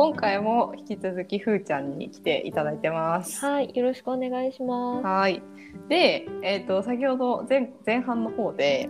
[0.00, 3.44] 今回も引き続きふーちゃんに来ていただいてます。
[3.44, 5.06] はい、よろしくお願いします。
[5.06, 5.42] はい。
[5.90, 8.88] で、えっ、と先ほど前前半の方で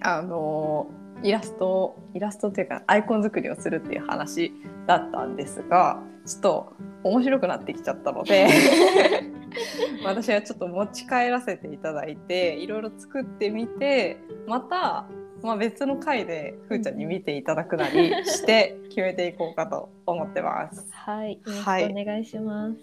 [0.00, 0.88] あの
[1.22, 4.52] イラストイラストっていうかアイコン作りをするっていう話
[4.88, 6.72] だったんですが、ちょっと
[7.04, 8.48] 面白くなってきちゃったので。
[10.04, 15.06] 私はちょっと持ち帰らせていただいていろいろ作ってみてまた、
[15.44, 20.86] まあ、別の回でふーちゃんに見ていただくなりして決めていこうかと思ってます。
[20.90, 22.76] はい、はいお願いします。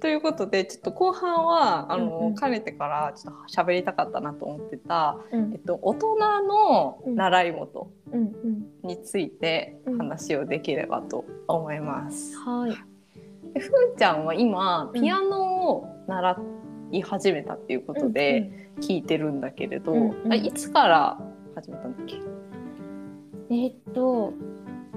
[0.00, 7.90] ということでちょっと後半はあの、うんうんかねてからちょっと喋りたかったなと思ってた、うんえっと、大人の習い事。
[8.82, 12.36] についてうん話をできればと思います。
[12.38, 12.72] はい。
[13.54, 16.40] でふーちゃんは今ピアノを習
[16.92, 21.29] い始めたっていうことで聞いてるんだけれど、うんうんあいつから
[21.60, 22.16] 始めたんだっけ？
[23.50, 24.32] えーっと、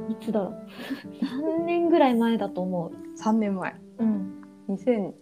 [0.10, 0.56] いつだろう？
[1.26, 2.92] 三年ぐらい前だと思
[3.24, 4.04] ?3 年前う。
[4.04, 4.42] うん。
[4.70, 5.14] 2010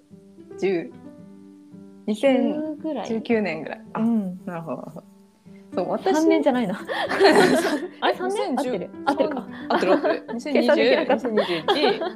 [2.08, 3.22] 2019 10ぐらい。
[3.24, 3.82] 年ぐらい。
[3.94, 4.40] あ、うん。
[4.46, 5.04] なるほど。
[5.74, 6.76] そう私三年じゃないな。
[8.02, 8.14] あれ？
[8.16, 8.56] 三年？
[8.58, 8.90] 合ってる。
[9.06, 9.48] 合ってるか。
[9.70, 10.24] 合ってる合ってる。
[10.44, 11.66] 計算できなかった2020、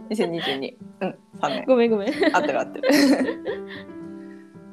[0.10, 0.76] 2021、2022。
[1.02, 1.66] うん、3年。
[1.66, 2.10] ごめんごめん。
[2.10, 2.90] 合ってる合ってる。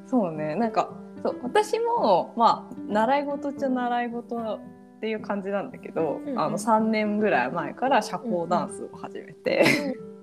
[0.07, 0.93] そうね、なんか、
[1.23, 6.41] そう、私も、まあ、習い事っちゃ習い事っていう感じなんだけど、うんうん。
[6.41, 9.65] あの3年ぐらい前から社交ダンスを始めて、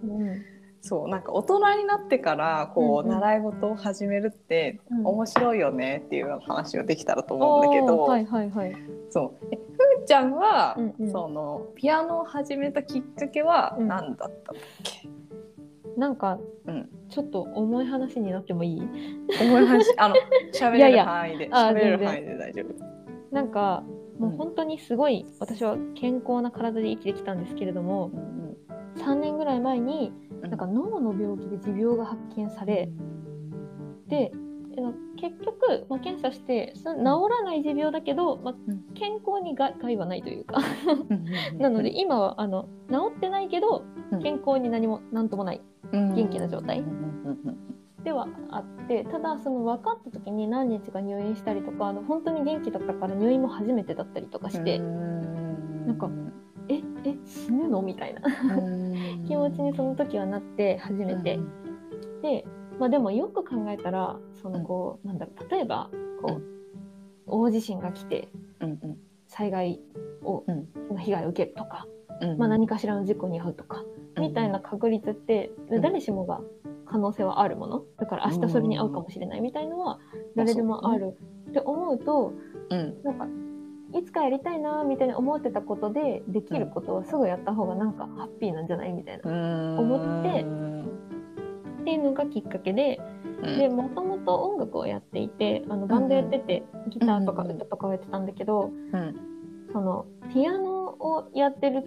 [0.04, 0.42] うん。
[0.82, 3.20] そう、なんか大人になってから、こう、うんうん。
[3.20, 5.06] 習い事を始めるってうん。
[5.06, 8.74] 面白いよねっていう話をできたらと思うんだけど、はいはいはい。
[9.10, 9.48] そう。
[9.52, 11.12] えふーちゃんは、うんうん。
[11.12, 13.88] その、ピアノを始めたきっかけはうん。
[13.88, 15.10] 何だったっけ、
[15.98, 18.82] なんかうんちょっと重い話になってもいい？
[19.42, 19.94] 思い話？
[19.98, 20.16] あの
[20.54, 21.50] 喋れる範囲で。
[21.52, 22.76] あ喋れる範囲で大丈夫。
[23.32, 23.84] なんか
[24.20, 24.38] もううん。
[24.38, 30.12] 本当にすごい私は健康な体で生きてきたんですけれどもうん3年ぐらい前に
[30.44, 30.50] うん。
[30.50, 32.90] なんか脳の病気で持病が発見され
[34.08, 34.32] で
[34.78, 40.58] あの結局、まあ、検査してその治らない持病だけど、まあうん、健康に害害はないというか。
[41.10, 41.26] うん
[41.60, 45.62] なので今はあの治ってないけどうん健康に何も何ともない。
[45.92, 46.84] 元気な状態。
[48.04, 56.10] ではあってただその分かった時に何日か入院したりとかあの本当に元気だったから入院も初めてだったりとかして、うんなんか
[56.70, 57.82] ええ死ぬの？
[57.82, 58.22] みたいな。
[58.56, 59.26] うん。
[59.26, 61.40] 気持ちにその時はなって初めて、
[62.22, 62.46] で、
[62.80, 65.90] まあ、でもよく考えたらそのこう、なんだろう例えば
[66.22, 66.42] こう、
[67.26, 68.30] 大地震が来て
[69.28, 69.82] 災害
[70.24, 70.68] を、うん。
[70.92, 71.88] の被害を受けるとか、
[72.22, 72.38] うん。
[72.38, 73.84] まあ、何かしらの事故に遭うとか、
[74.20, 75.82] みたいな確率って、うん。
[75.82, 76.42] 誰しもが
[76.86, 77.84] 可能性はあるもの？
[77.98, 80.00] だから明日それに遭うかもしれないみたいのは
[80.36, 81.18] 誰でもある。
[81.50, 82.34] って思うと
[82.70, 83.04] うん。
[83.04, 83.28] なんか
[83.98, 90.46] いつかやりたいなみたいに思ってたことでできることはすぐやった方がなんかハッピーなんじゃないみたいな、思って
[91.82, 93.02] っていうのがきっかけで
[93.42, 93.58] うん。
[93.58, 99.16] でもともと音楽をやっていてあのバンドやってて、ギターとか歌とかをやってたんだけど、うん。
[99.74, 101.84] そのピアノをやってる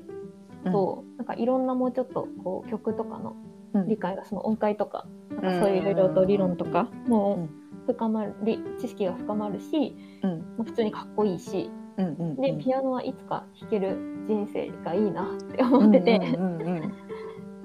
[0.70, 3.34] と、なんかいろんなもうちょっとこう曲とかの
[3.74, 3.88] うん。
[3.88, 7.50] 理解がその音階とかなんかそういういろいろと理論とかもうん。
[7.86, 10.38] 深まるり知識が深まるし、うん。
[10.58, 13.96] まあ普通にかっこいいしうんうんでピアノはいつか弾ける
[14.28, 16.81] 人生がいいなって思ってて、うんうんうん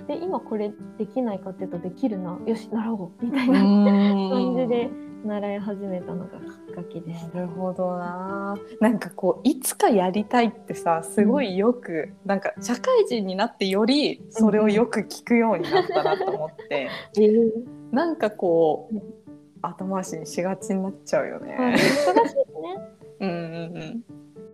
[0.07, 4.90] で今これできないかっていうとできるなよし習おうみたいなうん感じで
[5.25, 7.38] 習い始めたのがきっかけでした。
[7.38, 8.56] なるほどな。
[8.79, 16.90] なんかこういつかやりたいってさすごいよく、なんか社会人になってよりそれをよく聞くようになったなと思って、
[17.91, 19.28] なんかこううん
[19.62, 21.75] 後回しにしがちになっちゃうよまあね。
[21.75, 22.78] 忙しいね。
[23.19, 24.03] うんうんうん。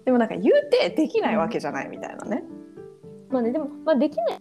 [0.05, 2.43] でもなんか言うてできないわけじゃないみたいなね。
[3.29, 4.39] まあねでもまあできない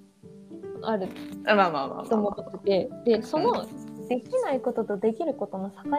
[0.82, 1.09] ある。
[1.44, 2.04] まあまあまあまあ。
[2.06, 2.56] と思まあ。
[2.56, 3.19] ってて。
[3.19, 3.66] でその
[4.09, 5.98] できないこととできることの境目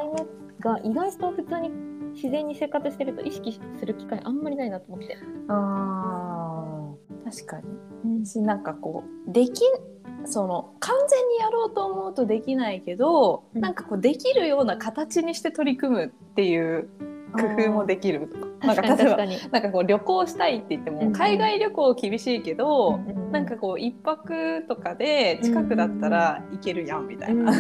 [0.60, 1.70] が意外と普通に
[2.14, 5.18] 自然に生活してると意識する機会あんまりないなと思って。
[5.48, 7.64] あー確かに。
[8.06, 8.26] うん。
[8.26, 9.62] しなんかこうでき
[10.26, 13.62] その完全にやろうと思うとできないけど、うん。
[13.62, 16.90] なんかこうできるような形にして取り組むっていう
[17.34, 18.46] 工夫もできるとか。
[18.68, 18.76] なん。
[18.76, 19.50] 確か例えば。
[19.52, 27.52] なんかこう旅行したいって言っても、海外旅行厳しいけど、うんうんうんなんかこう一泊とかで近くだったら行けるやんみたいな。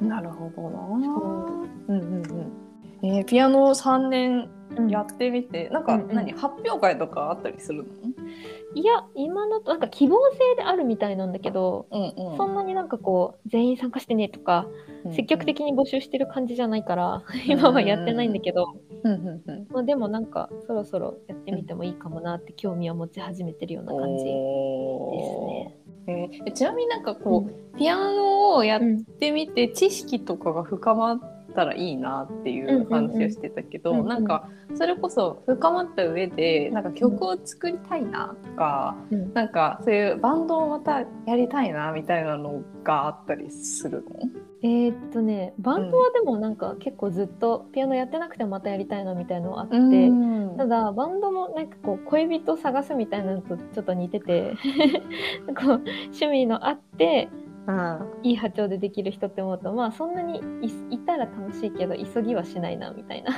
[0.00, 0.78] なるほどな。
[1.88, 2.67] うんうんうん。
[3.02, 4.90] えーピアノ3年うん。
[4.90, 6.14] やってみて、なんかうんうん。
[6.14, 7.88] 何、発表会とかあったりするの？
[8.74, 12.02] いや今のとなんか希望制であるみたいなんだけど、うん
[12.34, 14.66] うそんなになんかこう全員参加してねとか、
[15.12, 18.66] 積極的に募集してる感じじゃないから、今はやってないんだけど、
[19.02, 19.66] うんうんうん。
[19.70, 24.34] まあ、でもなんかそろそろやってみてもいいかもなって興味を持ち始めてるような感じです
[25.46, 25.78] ね。
[26.06, 34.02] えーちなみになんかこう、ピアノをやっうんてみて知識とかが深まったらいいなっていう話をしてたけど、うんうん。
[34.02, 39.32] うんなんかそれこそ深まった上でなんか曲を作りたいなとか、うん。
[39.34, 44.08] なんかそういうバンドをまたやりたいなみたいなのがあったりするの？
[44.62, 50.12] えーっとねバンドはでもなんか結構ずっとピアノやってなくてもまたやりたいなみたいのはあって、う
[50.54, 50.56] ん。
[50.56, 54.54] ただバンドもなんかこう恋人を探すみたいなのとちょっと似てて
[55.58, 57.47] こう趣味のあってうん
[58.22, 63.32] いい波長でできる人って思うとまあそんなにいいたら楽しいけど急ぎはしないなみたいな。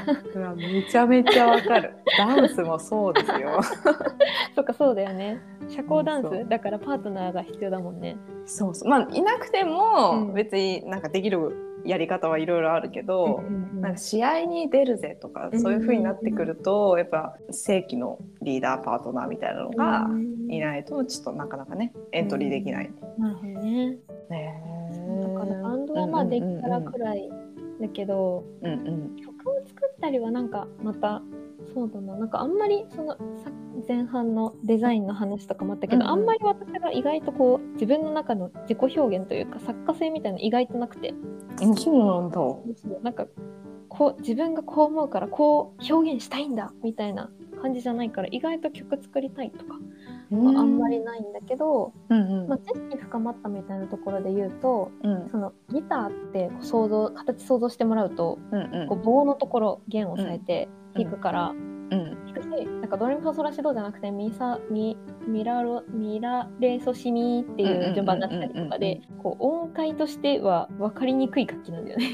[0.54, 1.94] めちゃめちゃわかる。
[2.16, 3.60] ダンスもそうですよ。
[4.54, 5.40] そっかそうだよね。
[5.68, 6.48] 社交ダンス？
[6.48, 8.16] だからパートナーが必要だもんね。
[8.46, 8.88] そうそう。
[8.88, 10.34] まあいなくても、うん。
[10.34, 11.38] 別になんかできる
[11.84, 13.80] やり方はいろいろあるけど、うんうんうん。
[13.80, 22.90] なんか試合に出るぜとか、うんそういう風になってくるとやっぱ正規のリーダーパートナーみたいなのがうんいないとちょっとなかなかねエントリーできない。
[23.18, 23.98] なるほどね。
[24.30, 24.62] ね
[25.22, 27.28] だからバンドはまあできたらくらい
[27.80, 31.22] だけど、うんうん曲を作ったりはなんかまた
[31.74, 32.16] そうだな。
[32.16, 33.50] なんかあんまりそのさ
[33.86, 36.08] 前半のデザインの話とかもあったけど、うんうん。
[36.08, 41.14] あんまり私が意外とこう自分の中の自己表現というか作家性みたいなの意外となくて。
[41.62, 42.40] うんそうなんだ。
[43.02, 43.26] なんか
[43.88, 49.78] こう自分がこう思うからこう表現したいんだみたいな感じじゃないから意外と曲作りたいとか
[50.30, 52.48] はあんまりないんだけど、うんうん。
[52.48, 55.28] まあ、知識深まったみたいなところで言うとうん。
[55.28, 58.86] そのギターって想像形想像してもらうとうんうん。
[58.88, 61.88] こう棒のところ弦を押さえて弾くから、うん。
[61.90, 64.96] 弾くしなんかドレミファソラシドじゃなくてミサミ
[65.26, 72.04] ミラロミラレソシミっていう順番になったりとかでこう音階としては分かりにくい楽器なんだよね。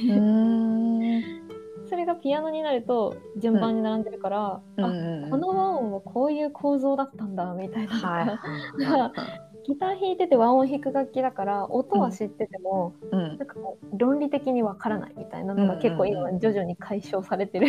[1.97, 4.85] それがピアノになると順番に並んでるから、うん。
[4.85, 7.95] あうんこの和音はこういう構造だったんだみたいな。
[7.95, 8.27] はい
[9.67, 13.21] ギター弾いてて和音弾く楽器だから音は知ってても、うん。
[13.21, 16.19] なんかこう論理的にわからないみたいなのが結構うんうん。
[16.19, 17.69] うん今徐々に解消されてる。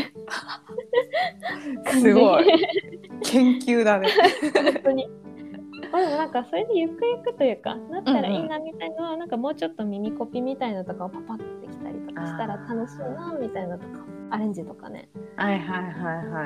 [1.87, 2.45] すごい。
[3.23, 4.09] 研究だね。
[4.53, 5.09] 本当に。
[5.91, 16.45] まあでもなんかそれでゆくゆくというかなったらいいなみたいなのは、なんかもうちょっと耳コピみたいなのとかをパパってきたりとかしたら楽しいなみたいなとかアレンジとかねはいはいはいはいは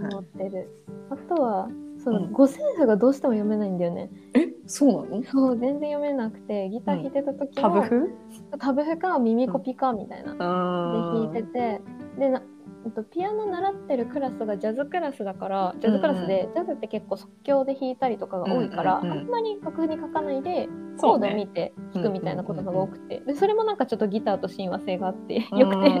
[0.00, 0.20] はい思。
[0.20, 0.68] ってる。
[1.10, 1.68] あとは
[2.02, 4.10] そう、うん五線譜がどうしても読めないんだよね。
[4.34, 4.48] え？
[4.66, 5.24] そうなの？
[5.24, 8.10] そう全然読めなくてギター弾いてた時も、タブ譜？
[8.58, 10.32] タブ譜か耳コピかみたいな。
[10.32, 11.80] でう弾いてて
[12.18, 12.42] でな
[12.84, 19.18] えっとピアノ習ってるクラスがジャズクラスだからジャズクラスで、ジャズって結構即興で弾いたりとかが多いから、うんうんうん。
[19.20, 20.68] あんまり楽譜に書かないで
[20.98, 21.28] コーそうね。
[21.28, 25.58] ドを見て弾くみたいなことが多くて、でそれもなんかちょっとギターと親和性があってよくて。
[25.58, 25.92] うん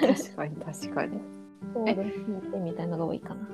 [0.00, 1.20] 確かに確かに。
[1.72, 3.48] コード弾いてみたいなのが多いかな。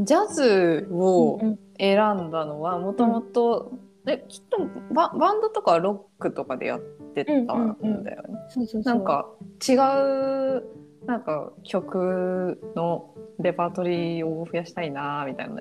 [0.00, 1.58] ジャズをうんうん。
[1.78, 3.72] 選んだのはもともと
[4.06, 4.58] えきっと
[4.94, 6.80] ババンドとかロックとかでやっ
[7.14, 8.28] てたんだよね。
[8.48, 8.94] そうそうそう。
[8.94, 9.26] なんか
[9.66, 10.64] 違う
[11.06, 15.60] なんか曲のレパートリーを増やしたいなみたいな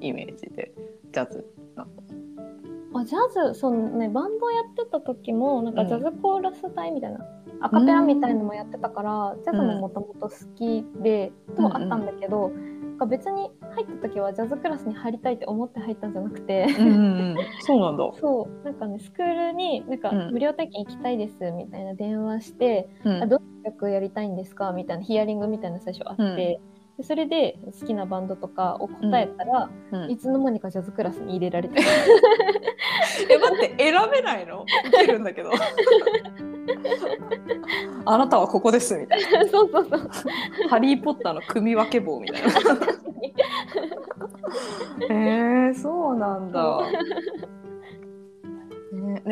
[0.00, 0.72] イメージで
[1.12, 1.44] ジャズ
[1.76, 1.86] な
[2.94, 7.20] あジャズそうねバンドやってた時もなんかジャズコーラス隊みたいな、
[7.60, 12.56] アカペラみたいのもやってたから、ジャズももともと好きで、とはあったんだけど、な
[12.94, 16.96] んか別に入った時はジャズクラスに入りたいって思って入ったんじゃなくて、うんうんう
[17.34, 18.10] ん、そうなんだ。
[18.18, 18.64] そう。
[18.64, 20.32] なんかねスクールになんかうん。
[20.32, 23.22] 無料体験行きたいですみたいな電話して、うん。
[23.22, 26.36] あどんな曲やりたいんですかみたいなヒアリングみたいな最初あって、うん。
[26.36, 26.60] で
[27.02, 30.10] それで好きなバンドとかを答えたら、うん。
[30.10, 34.64] いつの間にかジャズクラスに入れられてえ待って選べないの？
[34.86, 35.50] いけるんだけど。
[38.06, 39.48] あなたはここですみたいな。
[39.48, 40.10] そうそうそう
[40.68, 42.48] 「ハリー・ポッター」の組み分け棒みたいな。
[45.10, 46.60] へえそうなんだ、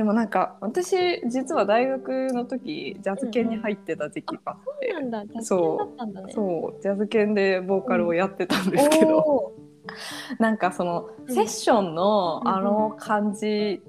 [0.08, 0.96] もなんか私
[1.28, 5.34] 実は大学の時ジャズ犬に入ってた時期があって、そうなんだ。
[5.34, 6.32] ジャズそう犬だったんだね。
[6.32, 6.82] そう。
[6.82, 9.52] ジャズ犬でボーカルをやってたんですけど、お
[10.38, 11.34] なんかそのうん。
[11.34, 13.82] セッションのうんあの感じ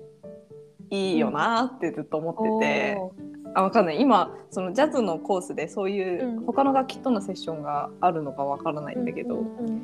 [0.89, 3.13] いいよなってずっと思ーってて、お
[3.55, 4.01] あわかんない。
[4.01, 6.45] 今そのジャズのコースでそういううん。
[6.45, 9.81] 他の楽器とのセッションがあるのかわからないんだけど、うんうん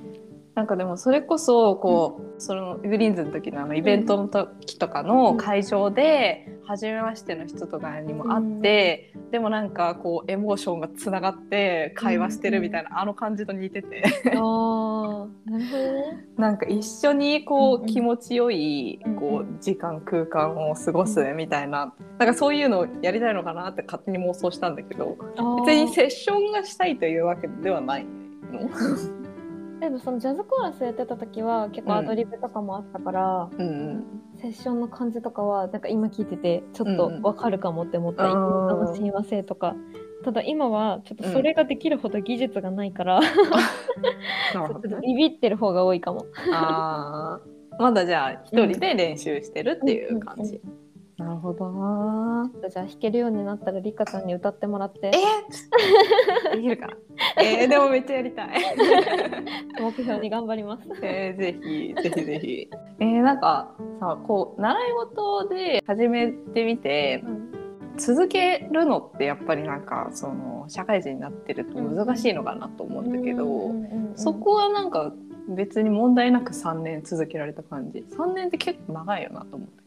[0.56, 14.02] なんかでもそれこそこう、そのグリーンズの時のあのイベントの時とかの会場で初めましての人とかにも会って、でもなんかこうエモーションがつながって会話してるみたいな、あの感じと似てて。
[14.06, 16.26] ああなるほどね。
[16.38, 25.18] なんか一緒にこう気持ちよいうんこう時間空間を過ごすみたいななんかそういうのをやりたいのかなって勝手に妄想したんだけど
[25.66, 28.06] 別にセッションがしたいというわけではない
[28.52, 28.70] の。
[29.80, 34.04] でもそのジャズコーラスやってた時は結構アドリブとかもあったから、うん
[34.38, 39.76] セッションの感じとかはなんか今聞いててちょっとわかるかもって思った、うんあの親和性とか。
[40.24, 43.36] ただ今はちょっとそれができるほど技術がないから、なる
[44.52, 46.26] ちょほどねっとビビってる方が多いかも。
[46.52, 47.82] あー。
[47.82, 50.62] まだじゃあ一人で練習してるっていう感じ。
[51.18, 52.52] なるほどな。
[52.70, 56.56] じゃあ弾けるようになったらリカちゃんに歌ってもらってえ？
[56.58, 56.96] できるかな？
[57.42, 58.50] えー、でもめっちゃやりたい。
[59.80, 60.84] 目標に頑張ります。
[61.02, 62.70] えー、ぜひぜひぜひ。
[63.00, 67.24] えー、なんかさこう習い事で始めてみて
[67.98, 75.12] 続けるのってやっぱりなんかその社会人になってると難しいのかなと思うんだけど、うんうんうんうんそこはなんか
[75.50, 79.84] 別に問題なく3年続けられた感じ3年って結構長いよなと思って、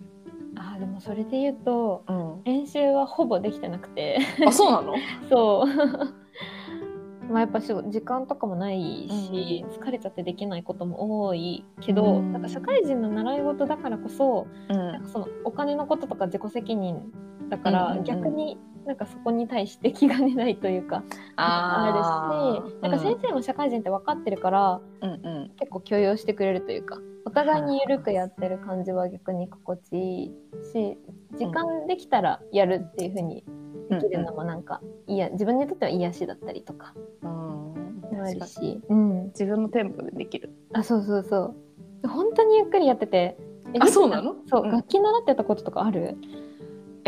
[0.59, 4.19] あーでもそれで言うとうん、練習はほぼできてなくて。
[4.47, 4.95] あそうなの？
[5.31, 5.69] そう。
[7.31, 12.33] まあやっぱし時間とかもないし、疲れちゃってできないことも多いけど、うん。
[12.33, 14.77] なんか社会人の習い事だからこそうん。
[14.77, 17.13] なんかそのお金のこととか自己責任
[17.49, 18.05] だから、うんうんうん。
[18.05, 21.03] 逆になんかそこに対して気兼ねないというか
[21.37, 25.51] あるしなんか先生も社会人って分かってるから、うんうん。
[25.59, 30.33] 結構許容してくれるというかお互いに緩くやってる感じは逆に心地いい
[30.73, 30.99] し
[31.37, 33.45] 時間できたらやるっていう風に
[33.91, 37.29] できるのもなんか、いや自分にとっては癒しだったりとかうん。
[37.29, 40.51] もあるし、うん、自分のテンポでできる。
[40.73, 41.55] あそうそうそ
[42.03, 42.09] う。
[42.09, 43.37] 本当にゆっくりやってて。
[43.75, 44.37] えあそうなの？
[44.47, 44.71] そう、うん。
[44.71, 46.17] 楽器習ってたこととかある？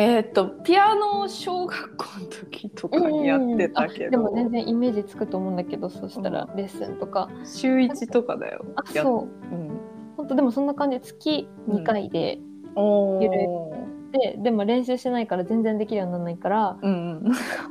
[0.00, 8.64] えーっとピアノを小学校の時とかにやってたけど、でも全然イメージつくと思うんだけどそしたらレッスンとか、週1とかだよ。
[8.76, 9.54] あやそう。
[9.54, 9.80] うん、
[10.16, 12.38] 本当でもそんな感じ月2回で、
[12.75, 13.90] おゆるー。
[14.11, 17.23] ででも練習しないから全然できるようにならないからうん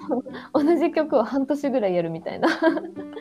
[0.54, 2.48] 同じ曲を半年ぐらいやるみたいな。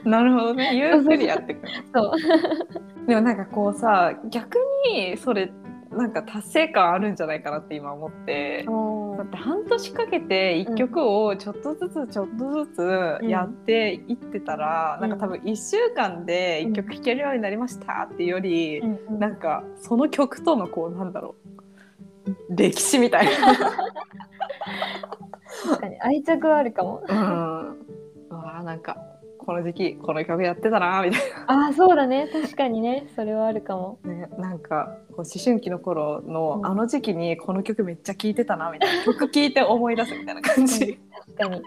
[0.05, 0.77] うん、なるほどね。
[0.77, 1.69] ゆっくりやっていくの。
[1.95, 3.07] そう。
[3.07, 4.59] でもなんかこうさ逆
[4.93, 5.51] にそれ
[5.91, 8.65] なんか達成感あるんじゃないかなって今思って。
[9.17, 15.09] だって半年かけて一曲をちょっとずつちょっとずつやっていってたら、うん。
[15.09, 19.19] なんか多分1週間で一曲弾けるようになりましたっていうより、うんうん。
[19.19, 21.37] なんかその曲とのこうなんだろ
[22.27, 23.33] う歴史みたいな。
[25.65, 27.03] 確かに愛着はあるかも。
[27.09, 28.97] うん、あーなんか
[29.49, 32.29] この時期この曲やってたなみたいああそうだね。
[32.31, 33.09] 確かにね。
[33.17, 33.99] それはあるかも。
[34.05, 36.67] な、ね、なんかこう思春期の頃のうん。
[36.67, 39.05] あの時期にこの曲めっちゃ聴いてたなみたいな。
[39.07, 41.01] 曲聴いて思い出すみたいな感じ。
[41.39, 41.63] 確かに。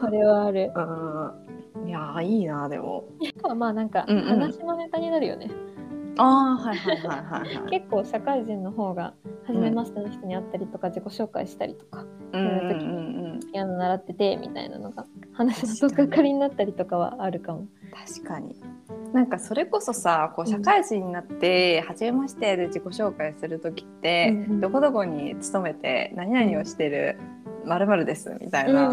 [0.00, 0.72] それはある。
[0.74, 3.04] うん、いやーいいなでも。
[3.54, 4.24] まあなんかうんうん。
[4.24, 5.73] 話のネタになるよね、あ
[6.16, 7.70] あはいはいはいはいはい。
[7.70, 9.14] 結構社会人の方が
[9.46, 17.66] 初めましての人に会ったりとか自己紹介したりとかうんうんうんピアノ習っててみたいなのが話のとっかかりになったりとかはあるかも。
[17.92, 18.56] 確かに。
[19.12, 27.18] なんかそれこそさこう社会人になって初めましてで自己紹介する時って、うんうんどこどこに勤めて何々をしてる
[27.64, 28.90] まるですみたいな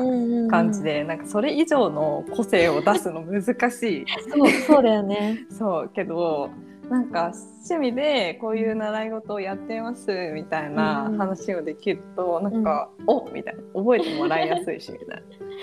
[0.49, 5.39] 感じで、なんかそれ以上の個性を出すの難しいそうそうだよね。
[5.51, 6.49] そうけど
[6.91, 7.31] なんか
[7.69, 11.13] 趣味でこういう習い事をやってますみたいなうん。
[11.13, 13.61] うん話をできると、なんか「おみたいな。
[13.73, 15.21] 覚えてもらいやすいしみたいな。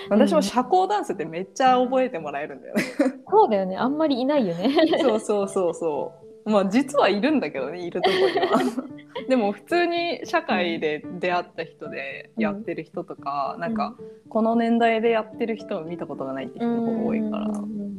[0.09, 2.83] 私も社交ダンスってめっちゃ覚えてもらえるんだよね。
[3.29, 3.77] そうだよね。
[3.77, 4.73] あんまりいないよね。
[5.01, 6.13] そうそうそうそ
[6.45, 6.49] う。
[6.49, 8.59] まあ実はいるんだけどねいるとこには。
[9.29, 13.95] でも普通に社会で出会った人でやってる人とか、なんか
[14.29, 17.47] この年代でやってる人を見たことがないって人の方が多いから、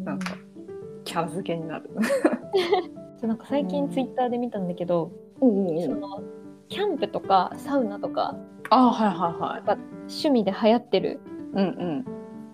[0.04, 0.36] なんか
[1.04, 1.90] キャラ付けになる。
[3.20, 6.22] そうなんか最近ツイッターで見たんだけど、おうその
[6.70, 8.34] キャンプとかサウナとか
[8.70, 9.78] あはいはいはい。
[10.02, 11.20] 趣味で流行ってる
[11.54, 12.04] うん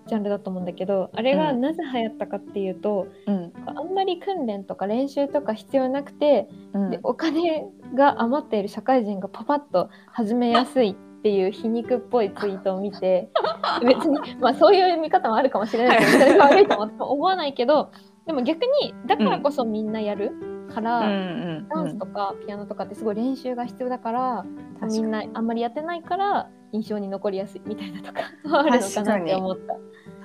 [0.06, 1.60] ジャンルだと思うんだけどあれがうん。
[1.60, 3.52] なぜ流行ったかっていうと、うん。
[3.66, 6.90] あんまり訓練とか練習とか必要なくて、うん。
[6.90, 13.28] でお金が余っている社会人がパパッと始めやすいっていう皮肉っぽいツイートを見て
[13.84, 17.90] 別に、まあ、そういう見方もあるかもしれないけどそれが悪いとも思わないけど
[18.26, 24.44] でも逆にだからこそみんなやるから、うんダンスとかピアノとかってすごい練習が必要だから、
[24.82, 29.74] みんなあんまりやってないから印象に残りやすいみたいなとかあるのかなって思った。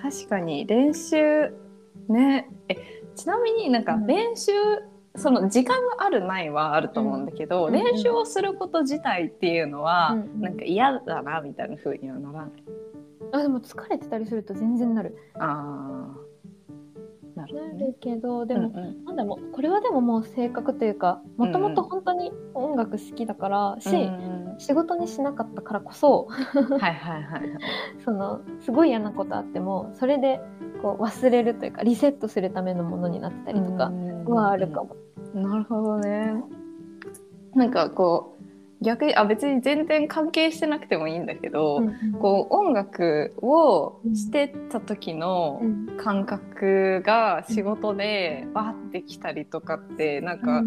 [0.02, 1.54] 確かに練習
[2.10, 2.76] ねえ
[3.16, 4.52] ちなみになんかうん練習、
[5.16, 12.52] その時間があるないはあると思うんだけど、うん練習をすること自体っていうのは、うんなんか嫌だなみたいな風にはならない？
[13.34, 15.16] あでも疲れてたりすると全然なる。
[15.40, 16.31] ああ。
[17.48, 27.42] なるけどでも、うんうんなんだろうこれはでももう性格というかもともと本当に音楽好きだから、し、うん仕事にしなかったからこそはいはいはいはい。
[28.06, 30.40] そのすごい嫌なことあってもそれで
[30.84, 33.92] こう忘れるというかリセットするためのものになってたりとか
[34.28, 34.96] はあるかも。
[35.34, 36.44] なるほどね。
[37.56, 38.41] なんかこう
[38.82, 42.12] 逆にあ別に全然関係してなくてもいいんだけど、うんうん。
[42.14, 45.82] こう音楽をしてた時のうん。
[45.98, 50.64] 感覚が仕事でバーってきたりとかってなんか、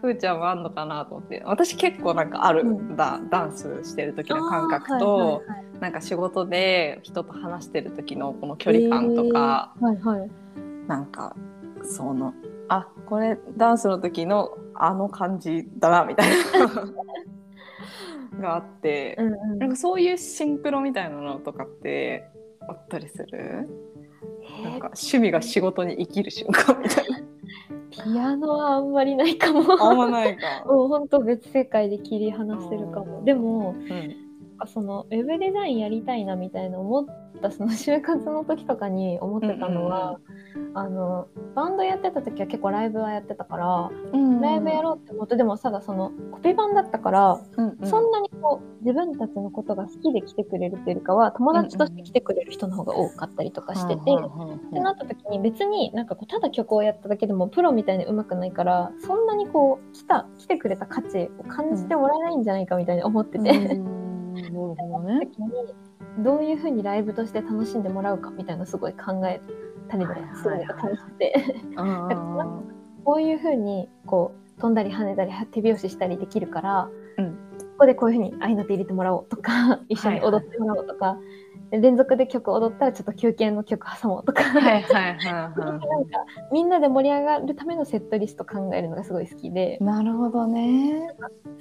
[0.00, 1.42] ふーちゃんはあんのかなと思って。
[1.44, 5.80] 私結構なんかあるんだ、ダンスしてる時の感覚と、はいはいはい。
[5.80, 10.30] なんか仕事で人と話してる時のこの距離感とか、えーはいはい。
[10.86, 11.36] なんか
[11.82, 12.32] その
[12.68, 16.34] あこれダンスの時のあの感じだなみたいな
[18.40, 22.24] があって、うんうんなんかそういうシンクロみたいなのとかって
[22.68, 23.68] あったりする？
[24.62, 27.18] なんか趣味が仕事に生きる瞬間みたいな。
[27.90, 29.60] ピアノはあんまりないかも。
[29.80, 30.64] あんまないか。
[30.66, 33.24] もう本当別世界で切り離せるかも。
[33.24, 34.27] でもうん
[34.58, 37.06] かそのウェブデザインやりたいなみたいな思っ
[37.40, 40.18] たその就活の時とかに思ってたのは、
[40.74, 43.90] あのバンドやってた時は結構ライブはやってたから、
[44.40, 47.88] ライブやろうって思ってでもただそのコピー版だったから、うんうん。
[47.88, 54.00] そんなにこう自分たちのことが好きで来てくれるっていうよりかは友達として来てくれる人の方が多かったりとかしてて。
[54.10, 63.97] うんうんうんってなった時に別になんかこうただ曲をやっただけでもプロみたいに上手くないからそんなにこう来た来てくれた価値を感じてもらえないんじゃないかみたいに思ってて、うん
[64.34, 65.28] なるほどね。
[66.18, 69.40] どういうふうにライブとして楽しんでもらうかみたいなのすごい考え
[69.88, 71.34] たりとかするのが楽しくて
[71.76, 72.62] あ
[73.04, 77.34] こういうふうにこう飛んだり跳ねたり手拍子したりできるから、うん。
[77.78, 81.16] ここでこういうふうに合いの手入れてもらおうとか一緒に踊ってもらおうとか、
[81.47, 84.42] で連続で曲踊ったらちょっと休憩の曲挟もうとか。
[84.42, 85.78] ーはいはいはいなんかは
[86.52, 89.84] みんなで盛り上がるためのセットリスト考えるのがすごい好きでい。
[89.84, 91.08] なるほどね。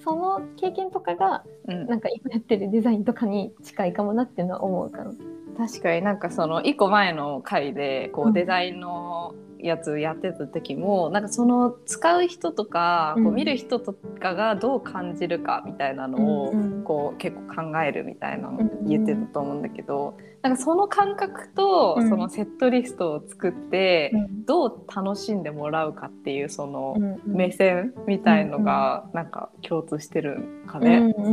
[0.04, 5.12] その経験とかがうんなんか今やってるデザインとかに近いかもなっていうのは思うかな。
[5.58, 31.14] 確かになんかその一個前の回でこううんデザインのやつやってた時も、なんかその使う人とか、こううん見る人とかがどう感じるかみたいなのを、こう結構考えるみたいなの言ってたと思うんだけど、なんかその感覚とうんそのセットリストを作って、うんどう楽しんでもらうかっていうその目線みたいのがなんか共通してるんかうんね。
[31.18, 31.30] う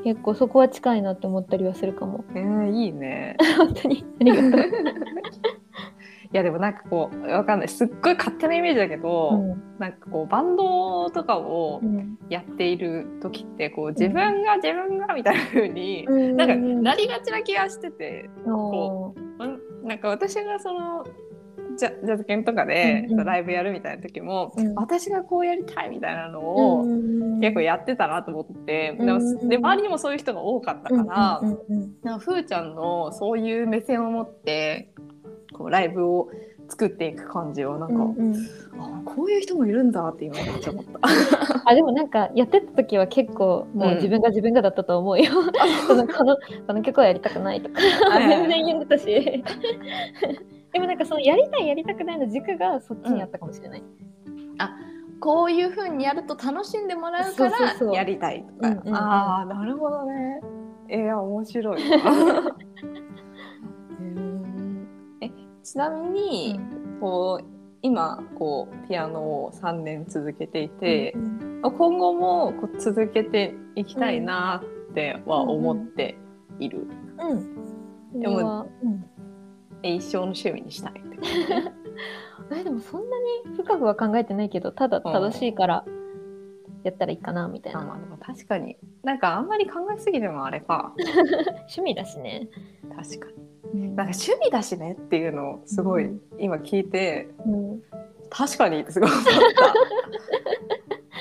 [0.00, 2.24] ん、結構そこは近いなって思ったりはするかも。
[2.34, 3.36] えーいいね。
[3.58, 4.72] 本当にありがとう。
[6.34, 7.68] いやでもなんかこうわかんない。
[7.68, 9.78] すっごい勝手なイメージだけど、うん。
[9.78, 12.18] なんかこうバンドとかをうん。
[12.28, 16.36] やっている時ってこう自分が自分がみたいな風に、うん。
[16.36, 19.86] なんかなりがちな気がしてて、うん。
[19.86, 21.04] なんか私がその
[21.78, 23.24] ジャジャズ犬とかで、うんうん。
[23.26, 24.74] ライブやるみたいな時も、うん。
[24.74, 27.38] 私がこうやりたいみたいなのを、うん。
[27.38, 29.06] 結構やってたなと思って、うん。
[29.06, 31.94] でもで周りにもそういう人が多かったから、うんうんうん。
[32.02, 34.90] なんかふーちゃんのそういう目線を持って
[35.54, 36.28] こうライブを
[36.68, 38.34] 作っていく感じはなんか、うんうん
[38.76, 40.98] あこういう人もいるんだって今めっちゃ思った。
[41.64, 45.30] あでもなんかやってた時は結構もう自分が自分がだったと思うよ。
[45.86, 46.36] このこの
[46.66, 47.80] この曲はやりたくないとか
[48.18, 49.04] 全然言ってたし。
[50.72, 53.82] でもなんかそのやりたいやりたくないの軸がそっちにあったかもしれない。
[55.20, 58.68] こういう風にやると楽しんでもらうからやりたいとか。
[58.68, 60.40] うんうんうんああなるほどね。
[60.90, 61.78] いや面白い
[65.64, 66.60] ちなみに、
[67.00, 67.46] こう
[67.80, 76.18] 今こうピアノを3年続けていて、うん今後もこう続けていきたいなっては思って
[76.60, 76.86] いる。
[77.18, 77.34] う
[78.14, 78.20] ん。
[78.20, 79.04] でもうん。
[79.82, 81.16] え一生の趣味にしたいって。
[81.16, 82.60] ことね。
[82.60, 83.16] えでもそんな
[83.48, 85.84] に深くは考えてないけどただ楽しいから
[86.82, 88.76] やったらいいかなみたいな、あまあでも確かに。
[89.02, 90.92] なんかあんまり考えすぎてもあれか。
[91.74, 92.50] 趣味だしね、
[92.94, 93.38] 確かに。
[93.38, 93.43] うん
[93.74, 96.20] なんか趣味だしねっていうのをすごいうん。
[96.38, 97.82] 今聞いてうん。
[98.30, 99.24] 確かにってすごい思っ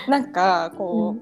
[0.06, 0.10] た。
[0.10, 1.16] なんかこ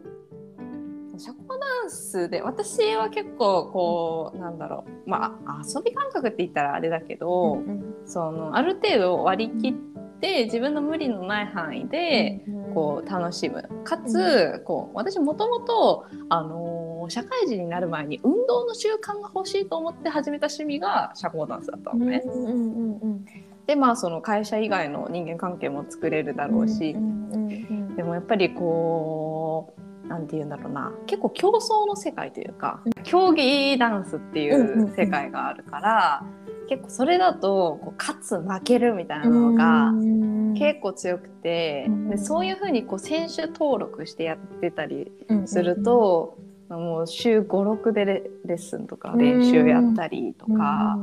[1.16, 5.10] う、社交ダンスで私は結構こうなんだろう。
[5.10, 13.64] まあ遊び感覚って言ったらあれだけど、うんそのある程度割り切って自分の無理のない範囲で、こう楽しむ。
[13.84, 22.22] かつ、こう私もともと、あのー社会人になる前に運動の習慣が欲しいと思って始めた趣味が社交ダンスだったのね。
[22.26, 30.92] うんうんうんうんででまあその会社以外の人間関係も作れるだろうし、うんうんうんでもやっぱりこうなんて言うんだろうな。
[31.08, 36.26] 結構競争の世界というか、競技ダンスっていう世界があるから、
[36.68, 45.48] 結構それだとこう勝つ負けるみたいなのがうん結構強くて、うんでそういうふうにこう選手登録してやってたりうん。
[45.48, 46.38] すると、
[46.78, 50.98] もう週56でレレッスンとか練習やったりとか、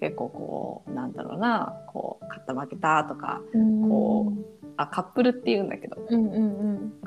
[0.00, 3.88] 結構こうなんだろうなこう勝った負けたとかうん。
[3.88, 4.32] こ
[4.76, 5.96] あカップルっていうんだけど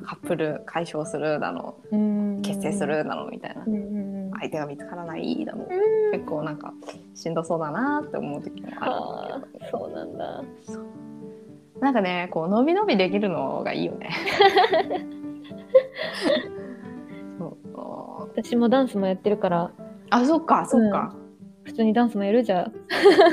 [0.05, 2.41] カップル解消するだのうん。
[2.41, 3.65] 結成するだのみたいな
[4.39, 6.11] 相手が見つからないだのうん。
[6.11, 6.73] 結構なんか
[7.13, 9.65] しんどそうだなって思う時もあはあるんだけど。
[9.79, 10.43] そうなんだ。
[10.65, 10.85] そう。
[11.81, 14.09] なんかねこう伸び伸びできるのがいいよね。
[18.35, 19.71] 私もダンスもやってるから。
[20.09, 21.15] あそっかそっか、
[21.63, 22.73] 普通にダンスもやるじゃん。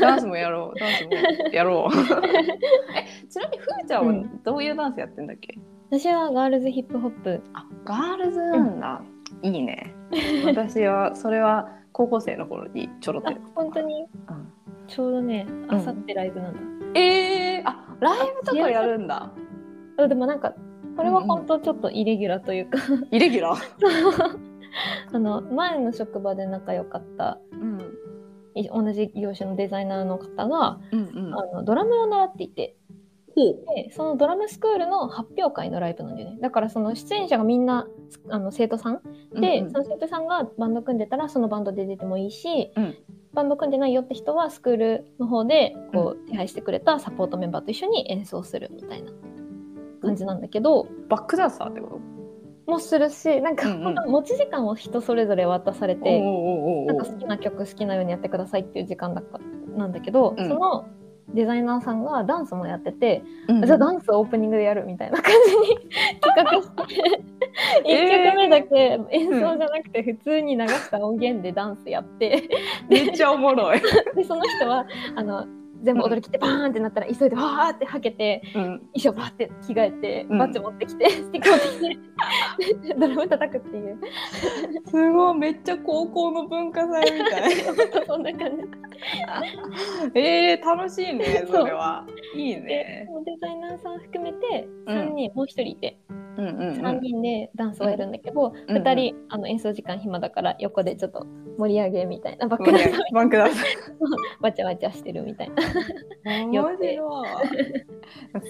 [0.01, 1.12] ダンスもやろうダンスも
[1.53, 1.93] やろう。
[2.97, 5.59] えちなみにふーちゃんはどういうダンスやってんだっけ、
[5.90, 7.40] 私はガールズヒップホップ。
[7.53, 9.03] あガールズなんだ、
[9.43, 9.95] いいね。
[10.45, 14.03] 私はそれは高校生の頃にちょろっとあやってた本当に？
[14.03, 14.53] うん。
[14.87, 16.61] ちょうどねあさってライブなんだ、
[17.01, 19.33] えー、あライブとかやるんだ。
[19.97, 20.53] あでもなんか
[20.96, 22.78] これは本当ちょっとイレギュラーというか、
[23.11, 24.38] イレギュラー、
[25.12, 27.80] あの前の職場で仲良かったうん、
[28.54, 31.35] い同じ業種のデザイナーの方が、うんうん。
[31.35, 32.76] あのドラムを習っていて。
[33.35, 33.40] ほ
[33.74, 36.38] でそのドラムスクールの発表会のライブなんだよね。
[36.40, 37.88] だからその出演者がみんな
[38.30, 39.02] あの生徒さん？
[39.33, 39.64] うで、うん。
[39.64, 42.96] うんその生徒さんがバンド組んでたらそのバンドで出てもいいし、うん。
[43.33, 49.11] バンド組んでないよって人はスクールの方でこう手配してくれたサポートメンバーと一緒に演奏するみたいな
[50.05, 52.01] 感じなんだけど、バックダンサーってこ
[52.67, 53.95] ともするしなんかうんうん。
[54.11, 56.21] 持ち時間を人それぞれ渡されて、
[56.87, 59.38] なんか好きな曲好きなようにやってくださいっていう時間だった
[59.77, 60.49] なんだけど、うん。
[60.49, 60.87] その
[61.35, 63.62] デザイナーさんがダンスもやってて、うん。
[63.67, 67.23] じゃあダンスをオープニングでやるみたいな感じに企画して
[67.85, 72.49] 1曲目だけ演奏じゃなくて普通に流した音源でダンスやって。
[72.88, 73.81] めっちゃおもろい、
[74.14, 74.87] でその人は
[75.17, 75.47] あの
[75.85, 80.38] 全部踊り切ってバーンってなったら急いでわーってはけてうん、衣装バーって着替えて、うん。
[80.38, 83.99] バッジ持ってきて スティック持ってきて ドラム叩くっていう。
[84.87, 85.38] すごい。
[85.38, 87.51] めっちゃ高校の文化祭みたい。
[88.07, 88.64] そんな感じ。
[90.14, 92.07] えー、楽しいねそれは。
[92.35, 94.99] いいでねデザイナーさん含めてうん。
[94.99, 95.99] 3人、もう1人いて
[96.37, 96.81] うんうんうん。
[96.81, 101.27] 3人でダンスをやるんだけど、うん2人あの演奏時間暇だから横でちょっと
[101.59, 102.81] 盛り上げみたいなバックダン。
[102.81, 103.55] サーバンクダン。
[103.55, 103.64] サ
[104.40, 105.55] わちゃわちゃしてるみたいな。
[106.47, 106.99] 面白い。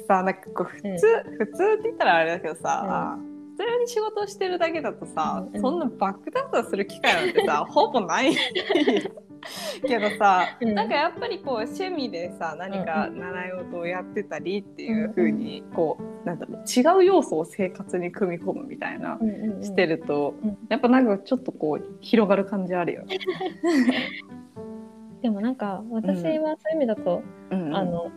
[0.07, 0.91] さなんかこう普通、
[1.39, 3.19] 普通って言ったらあれだけどさ、
[3.57, 8.35] 普通に仕事をしてるだけだとさ、うんそんなバックダンサーする機会なんてさほぼない
[9.87, 10.75] けどさ、うん。
[10.75, 19.19] なんかやっぱりこう趣味でさ何か習い事をやってたりっていう風にこうなんだろう違う要素を生活に組み込むみたいな
[19.63, 20.59] してると、うん。
[20.69, 23.19] やっぱなんかちょっとこう広がる感じあるよね。
[25.23, 27.77] でもなんか私はそういう意味だと、うんうん。
[27.77, 28.11] あの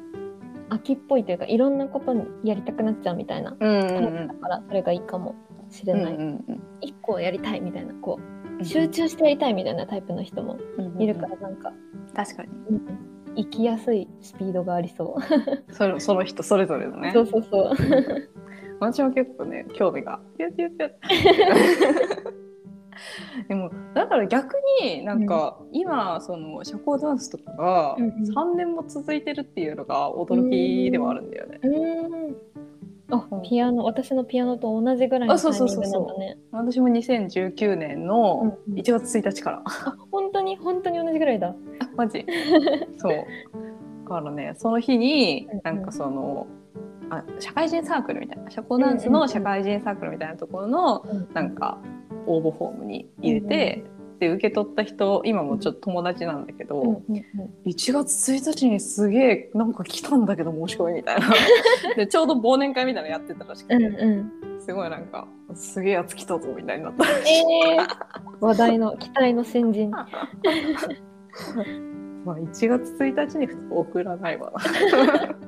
[0.70, 5.36] 秋っぽいというかいろんなことにやりたくなっちゃうみたいなうんうんタイプだからそれがいいかも
[5.70, 6.16] しれない。
[6.16, 8.22] うんうん一個やりたいみたいなこう。
[8.22, 10.58] うん集中してやりたいみたいなタイプの人も
[11.00, 11.32] いるかうん。
[11.32, 11.72] らなんか、
[12.16, 12.50] 確かに。
[12.70, 12.82] うん。
[13.36, 15.22] 生きやすいスピードがありそう。
[15.74, 17.12] そのその人それぞれのね。
[17.14, 17.74] そうそうそう。
[18.80, 20.20] 私も結構ね興味が。
[23.48, 28.12] でもだから逆になんか、今その社交ダンスとかがうんうん。
[28.24, 31.60] 3年も続いてるっていうのが驚きではあるんだよね。
[31.62, 32.36] うーん。
[33.10, 36.38] あ、ピアノ、私のピアノと同じぐらいのタイミングなんだね。
[36.52, 38.80] 私も2019年のうんうん。
[38.80, 39.62] 1月1日から。
[39.66, 40.58] あ、本当に？
[40.58, 41.50] 本当に同じぐらいだ。
[41.50, 41.56] あ
[41.96, 42.26] マジ？
[42.98, 43.14] そう。
[44.04, 46.48] だからねその日になんかその、
[47.10, 51.78] あ社会人サークルみたいな社交ダンスの社会人サークルみたいなところのなんか
[52.26, 53.84] 応募フォームに入れて、
[54.20, 57.24] で受け取った人今もちょっと友達なんだけど、うんうんうん
[57.66, 61.30] 1月1日にすげえなんか来たんだけど申し込みみたいな
[61.96, 63.90] でちょうど忘年会みたいなのやってたらしくて、うんう
[64.58, 64.62] ん。
[64.62, 67.06] すごいなんかすげえやつ来たぞみたいになった。
[67.10, 67.88] えー、
[68.40, 69.92] 話題の期待の先人。
[72.26, 74.60] まあ1月1日に送らないわな。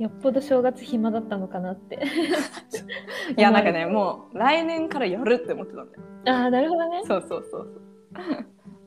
[0.00, 1.98] よっぽど正月暇だったのかなって。
[3.36, 6.02] いやなんかねもう来年からやるって思ってたんだよ。
[6.26, 7.02] ああ、なるほどね。
[7.04, 7.68] そうそうそう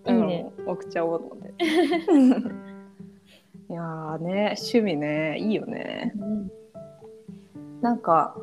[0.06, 0.14] そう。
[0.16, 0.70] いいねうん。
[0.72, 1.54] 送っちゃおうと思って。
[3.70, 6.14] いやーね趣味ねいいよね。
[6.18, 6.52] うん
[7.82, 8.36] なんか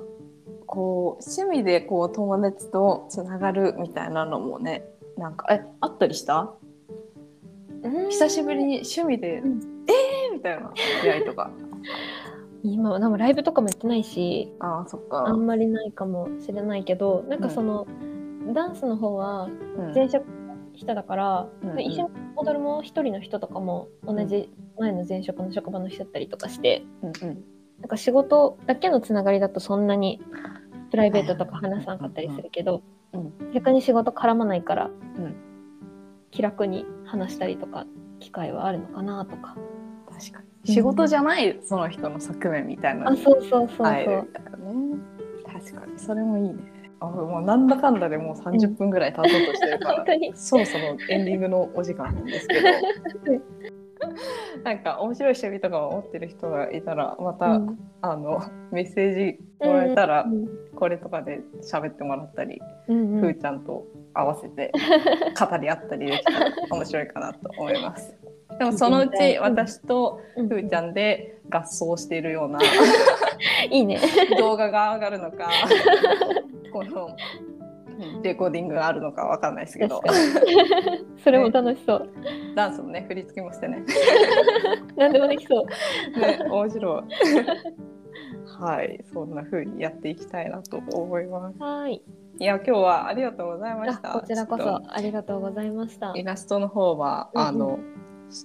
[0.66, 4.84] こう趣味でこう友達とつながるみたいなのもね
[5.16, 6.52] なんかえあったりした？
[8.10, 10.70] 久しぶりに趣味で「うんえー!」みみたいな
[11.02, 11.50] 出会いとか
[12.62, 17.86] 今はライブとかもやってないしああそっあかんまりないかもしれないけどなんかその、
[18.52, 19.94] ダンスの方はうん。
[19.94, 20.24] 前職
[20.74, 27.44] 人だから、うんうん一緒に踊るも一人の人とかも同じ前の前職の職場の人だったりとかしてうんうん。
[27.80, 30.20] なんか仕事だけのつながりだとそんなに
[30.90, 33.52] プライベートとか話さなかったりするけど、うん。
[33.52, 34.88] 逆に仕事絡まないから、う
[35.20, 35.34] ん。
[36.30, 37.86] 気楽に話したりとか
[38.20, 39.56] 機会はあるのかなとか。
[40.10, 44.14] 確かに仕事じゃないその人の側面みたいなのあそうそうそう会えそう。
[44.16, 44.98] るみたいなね。
[45.46, 45.98] 確かに。
[45.98, 46.56] それもいいね。
[47.00, 50.32] あもうなんだかんだでもう30分ぐらい経とうとしてるから、本当に。
[50.36, 52.68] そろそろエンディングのお時間なんですけど。
[54.64, 57.78] なんか面白い趣味とかを持ってる人がいたらまた、うん。
[58.02, 60.48] あのメッセージもらえたら、うん。
[60.76, 63.20] これとかで喋ってもらったり、うんうん。
[63.20, 64.72] ふーちゃんと合わせて
[65.38, 68.19] 語り合ったりできたら面白いかなと思います。
[68.60, 72.58] でもそのうち私とうんふーちゃんで合奏しているような
[73.70, 73.98] いいね。
[74.38, 75.48] 動画が上がるのか
[76.70, 77.16] この
[78.22, 80.02] レコーディングがあるのかわかんないですけど。
[81.24, 82.10] それも楽しそう。
[82.54, 83.82] ダンスのね振り付けもしてね
[84.94, 86.20] 何でもできそう。
[86.20, 87.02] ね面白い。
[88.62, 91.62] はいそんな風にやっていきたいなと思います。
[91.62, 92.02] はい。
[92.38, 94.10] いや今日はありがとうございまあした。
[94.10, 96.18] こちらこそありがとうございましたと。
[96.18, 97.78] イラストの方は、うんうんあの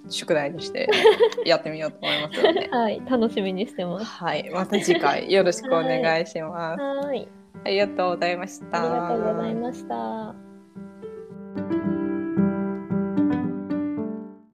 [0.09, 0.89] 宿題にして
[1.45, 2.69] やってみようと思いますので。
[2.69, 4.05] はい、楽しみにしてます。
[4.05, 6.81] はい、また次回よろしくお願いします。
[7.05, 7.27] はい、
[7.63, 8.81] ありがとうございました。
[8.81, 10.44] ありがとうございました。